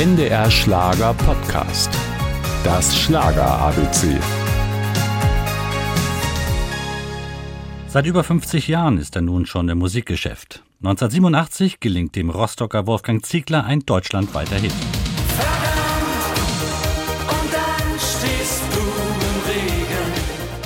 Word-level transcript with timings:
NDR 0.00 0.50
Schlager 0.50 1.12
Podcast. 1.12 1.90
Das 2.64 2.98
Schlager 2.98 3.46
ABC. 3.46 4.18
Seit 7.86 8.06
über 8.06 8.24
50 8.24 8.66
Jahren 8.68 8.96
ist 8.96 9.14
er 9.16 9.20
nun 9.20 9.44
schon 9.44 9.68
im 9.68 9.76
Musikgeschäft. 9.76 10.62
1987 10.78 11.80
gelingt 11.80 12.16
dem 12.16 12.30
Rostocker 12.30 12.86
Wolfgang 12.86 13.22
Ziegler 13.26 13.64
ein 13.64 13.80
deutschlandweiter 13.80 14.56
Hit. 14.56 14.72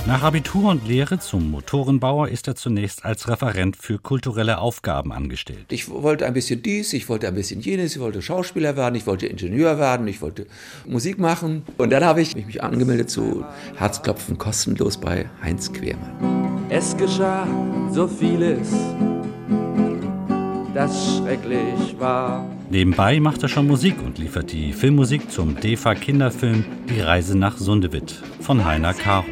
Nach 0.06 0.22
Abitur 0.22 0.70
und 0.70 0.86
Lehre 0.86 1.18
zum 1.18 1.50
Motorenbauer 1.50 2.28
ist 2.28 2.46
er 2.46 2.54
zunächst 2.54 3.06
als 3.06 3.26
Referent 3.26 3.74
für 3.74 3.98
kulturelle 3.98 4.58
Aufgaben 4.58 5.12
angestellt. 5.12 5.64
Ich 5.70 5.88
wollte 5.88 6.26
ein 6.26 6.34
bisschen 6.34 6.62
dies, 6.62 6.92
ich 6.92 7.08
wollte 7.08 7.26
ein 7.26 7.34
bisschen 7.34 7.62
jenes, 7.62 7.96
ich 7.96 8.02
wollte 8.02 8.20
Schauspieler 8.20 8.76
werden, 8.76 8.96
ich 8.96 9.06
wollte 9.06 9.26
Ingenieur 9.26 9.78
werden, 9.78 10.06
ich 10.06 10.20
wollte 10.20 10.46
Musik 10.86 11.18
machen. 11.18 11.62
Und 11.78 11.88
dann 11.88 12.04
habe 12.04 12.20
ich 12.20 12.36
mich 12.36 12.62
angemeldet 12.62 13.08
zu 13.08 13.46
Herzklopfen 13.76 14.36
kostenlos 14.36 14.98
bei 14.98 15.24
Heinz 15.42 15.72
Quermann. 15.72 16.66
Es 16.68 16.94
geschah 16.98 17.46
so 17.90 18.06
vieles, 18.06 18.72
das 20.74 21.16
schrecklich 21.16 21.98
war. 21.98 22.46
Nebenbei 22.68 23.20
macht 23.20 23.42
er 23.42 23.48
schon 23.48 23.66
Musik 23.66 23.94
und 24.04 24.18
liefert 24.18 24.52
die 24.52 24.74
Filmmusik 24.74 25.30
zum 25.30 25.58
DEFA-Kinderfilm 25.58 26.66
Die 26.90 27.00
Reise 27.00 27.38
nach 27.38 27.56
Sundewitt 27.56 28.22
von 28.40 28.66
Heiner 28.66 28.92
Caro. 28.92 29.24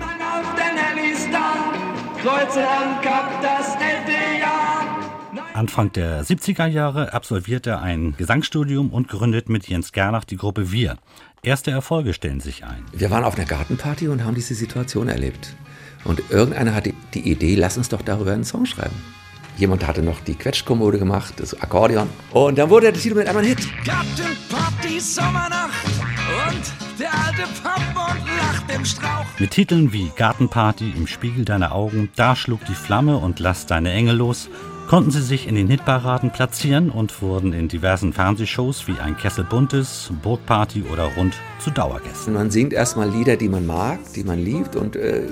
Anfang 5.54 5.90
der 5.92 6.24
70er 6.24 6.66
Jahre 6.66 7.12
absolviert 7.12 7.66
er 7.66 7.82
ein 7.82 8.14
Gesangsstudium 8.16 8.90
und 8.90 9.08
gründet 9.08 9.48
mit 9.48 9.66
Jens 9.66 9.90
Gernach 9.90 10.24
die 10.24 10.36
Gruppe 10.36 10.70
Wir. 10.70 10.98
Erste 11.42 11.72
Erfolge 11.72 12.14
stellen 12.14 12.38
sich 12.38 12.64
ein. 12.64 12.84
Wir 12.92 13.10
waren 13.10 13.24
auf 13.24 13.36
einer 13.36 13.46
Gartenparty 13.46 14.06
und 14.06 14.24
haben 14.24 14.36
diese 14.36 14.54
Situation 14.54 15.08
erlebt. 15.08 15.56
Und 16.04 16.22
irgendeiner 16.30 16.74
hatte 16.74 16.94
die 17.14 17.28
Idee, 17.28 17.56
lass 17.56 17.76
uns 17.76 17.88
doch 17.88 18.02
darüber 18.02 18.32
einen 18.32 18.44
Song 18.44 18.66
schreiben. 18.66 18.94
Jemand 19.56 19.84
hatte 19.86 20.02
noch 20.02 20.20
die 20.20 20.34
Quetschkommode 20.34 21.00
gemacht, 21.00 21.34
das 21.38 21.60
Akkordeon. 21.60 22.08
Und 22.32 22.56
dann 22.56 22.70
wurde 22.70 22.92
der 22.92 23.00
Titel 23.00 23.16
mit 23.16 23.26
einmal 23.26 23.42
ein 23.42 23.48
Hit. 23.48 23.66
Gartenparty, 23.84 25.00
Sommernacht 25.00 26.01
und 26.48 26.98
der 26.98 27.12
alte 27.12 27.42
Pappmond 27.62 28.20
lacht 28.38 28.74
im 28.74 28.84
Strauch. 28.84 29.26
Mit 29.38 29.50
Titeln 29.50 29.92
wie 29.92 30.10
Gartenparty, 30.16 30.92
Im 30.96 31.06
Spiegel 31.06 31.44
deiner 31.44 31.72
Augen, 31.72 32.10
Da 32.16 32.36
schlug 32.36 32.64
die 32.66 32.74
Flamme 32.74 33.18
und 33.18 33.40
Lass 33.40 33.66
deine 33.66 33.92
Engel 33.92 34.16
los 34.16 34.48
konnten 34.92 35.10
sie 35.10 35.22
sich 35.22 35.48
in 35.48 35.54
den 35.54 35.68
Hitparaden 35.68 36.32
platzieren 36.32 36.90
und 36.90 37.22
wurden 37.22 37.54
in 37.54 37.66
diversen 37.66 38.12
Fernsehshows 38.12 38.86
wie 38.88 38.98
Ein 39.00 39.16
Kessel 39.16 39.42
Buntes, 39.42 40.12
Bootparty 40.22 40.84
oder 40.92 41.04
Rund 41.16 41.34
zu 41.60 41.70
Dauergästen. 41.70 42.34
Man 42.34 42.50
singt 42.50 42.74
erstmal 42.74 43.08
Lieder, 43.08 43.36
die 43.36 43.48
man 43.48 43.66
mag, 43.66 44.00
die 44.14 44.22
man 44.22 44.38
liebt 44.38 44.76
und 44.76 44.96
äh, 44.96 45.22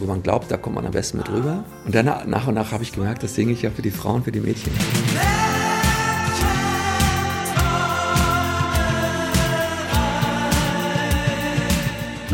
wo 0.00 0.06
man 0.06 0.24
glaubt, 0.24 0.50
da 0.50 0.56
kommt 0.56 0.74
man 0.74 0.86
am 0.86 0.92
besten 0.92 1.18
mit 1.18 1.30
rüber. 1.30 1.62
Und 1.84 1.94
dann 1.94 2.06
nach 2.06 2.46
und 2.48 2.54
nach 2.54 2.72
habe 2.72 2.82
ich 2.82 2.90
gemerkt, 2.90 3.22
das 3.22 3.36
singe 3.36 3.52
ich 3.52 3.62
ja 3.62 3.70
für 3.70 3.82
die 3.82 3.92
Frauen, 3.92 4.24
für 4.24 4.32
die 4.32 4.40
Mädchen. 4.40 4.72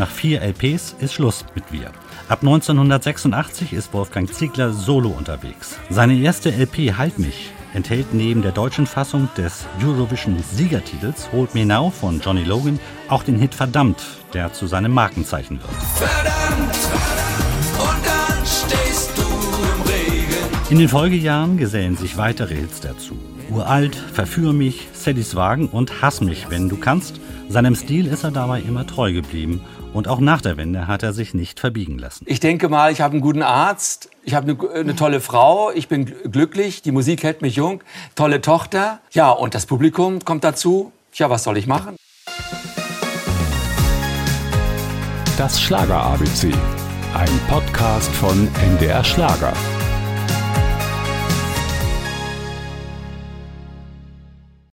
Nach 0.03 0.11
vier 0.11 0.41
LPs 0.41 0.97
ist 0.99 1.13
Schluss 1.13 1.45
mit 1.55 1.71
Wir. 1.71 1.89
Ab 2.27 2.39
1986 2.41 3.71
ist 3.71 3.93
Wolfgang 3.93 4.29
Ziegler 4.29 4.73
solo 4.73 5.07
unterwegs. 5.07 5.77
Seine 5.89 6.17
erste 6.19 6.51
LP 6.51 6.97
Halt 6.97 7.19
mich 7.19 7.51
enthält 7.73 8.13
neben 8.13 8.41
der 8.41 8.51
deutschen 8.51 8.85
Fassung 8.85 9.29
des 9.37 9.65
Eurovision 9.81 10.43
Siegertitels 10.51 11.31
Hold 11.31 11.55
Me 11.55 11.65
Now 11.65 11.89
von 11.89 12.19
Johnny 12.19 12.43
Logan 12.43 12.81
auch 13.07 13.23
den 13.23 13.39
Hit 13.39 13.55
Verdammt, 13.55 14.03
der 14.33 14.51
zu 14.51 14.67
seinem 14.67 14.91
Markenzeichen 14.91 15.61
wird. 15.61 15.71
Verdammt, 15.95 16.75
und 17.79 18.05
dann 18.05 18.45
stehst 18.45 19.17
du 19.17 19.21
im 19.21 19.81
Regen. 19.83 20.69
In 20.69 20.79
den 20.79 20.89
Folgejahren 20.89 21.55
gesellen 21.55 21.95
sich 21.95 22.17
weitere 22.17 22.55
Hits 22.55 22.81
dazu. 22.81 23.17
Uralt, 23.49 23.95
Verführ 23.95 24.51
mich, 24.51 24.89
Sallys 24.91 25.35
Wagen 25.35 25.69
und 25.69 26.01
Hass 26.01 26.19
mich, 26.19 26.49
wenn 26.49 26.67
du 26.67 26.75
kannst. 26.75 27.21
Seinem 27.49 27.75
Stil 27.75 28.07
ist 28.07 28.23
er 28.23 28.31
dabei 28.31 28.61
immer 28.61 28.87
treu 28.87 29.13
geblieben 29.13 29.61
und 29.93 30.07
auch 30.07 30.19
nach 30.19 30.41
der 30.41 30.57
Wende 30.57 30.87
hat 30.87 31.03
er 31.03 31.13
sich 31.13 31.33
nicht 31.33 31.59
verbiegen 31.59 31.99
lassen. 31.99 32.25
Ich 32.27 32.39
denke 32.39 32.67
mal, 32.69 32.91
ich 32.91 33.01
habe 33.01 33.13
einen 33.13 33.21
guten 33.21 33.43
Arzt, 33.43 34.09
ich 34.23 34.33
habe 34.33 34.57
eine, 34.59 34.71
eine 34.79 34.95
tolle 34.95 35.19
Frau, 35.19 35.69
ich 35.71 35.87
bin 35.87 36.05
gl- 36.07 36.29
glücklich, 36.29 36.81
die 36.81 36.91
Musik 36.91 37.21
hält 37.23 37.41
mich 37.41 37.55
jung, 37.55 37.81
tolle 38.15 38.41
Tochter. 38.41 38.99
Ja, 39.11 39.29
und 39.29 39.53
das 39.53 39.65
Publikum 39.67 40.19
kommt 40.25 40.43
dazu. 40.43 40.91
Ja, 41.13 41.29
was 41.29 41.43
soll 41.43 41.57
ich 41.57 41.67
machen? 41.67 41.95
Das 45.37 45.61
Schlager 45.61 46.01
ABC. 46.01 46.51
Ein 47.15 47.39
Podcast 47.47 48.09
von 48.15 48.47
NDR 48.63 49.03
Schlager. 49.03 49.53